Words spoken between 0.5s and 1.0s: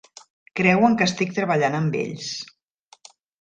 Creuen